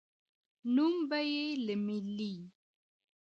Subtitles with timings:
[0.75, 2.33] نوم به یې له ملي